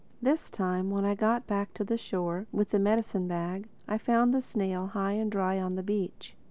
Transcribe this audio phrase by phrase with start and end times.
[0.19, 4.87] This time when I got back to the shore—with the medicine bag—I found the snail
[4.87, 6.35] high and dry on the beach.